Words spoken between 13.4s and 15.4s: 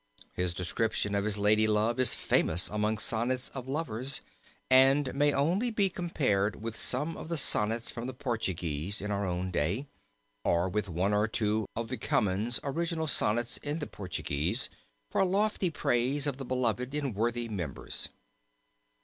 in the Portuguese, for